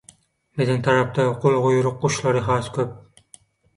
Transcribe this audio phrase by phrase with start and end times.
[0.61, 3.01] Biziň tarapda Gulguýruk guşlary has köp!